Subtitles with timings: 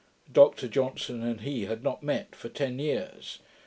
[0.33, 3.37] Dr Johnson and he had not met for ten years.